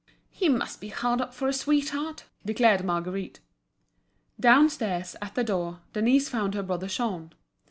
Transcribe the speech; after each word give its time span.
"He 0.31 0.49
must 0.49 0.81
be 0.81 0.87
hard 0.89 1.21
up 1.21 1.31
for 1.31 1.47
a 1.47 1.53
sweetheart," 1.53 2.23
declared 2.43 2.83
Marguerite. 2.83 3.39
Downstairs, 4.39 5.15
at 5.21 5.35
the 5.35 5.43
door, 5.43 5.81
Denise 5.93 6.27
found 6.27 6.55
her 6.55 6.63
brother 6.63 6.87
Jean. 6.87 7.31